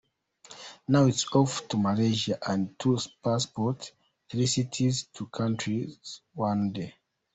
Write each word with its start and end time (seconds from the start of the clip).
"Now 0.87 1.03
it's 1.05 1.27
off 1.31 1.67
to 1.67 1.77
Malaysia" 1.77 2.39
and 2.49 2.73
"Two 2.79 2.97
passports, 3.23 3.91
three 4.31 4.47
cities, 4.47 5.03
two 5.13 5.27
countries, 5.27 6.21
one 6.33 6.71
day. 6.71 6.95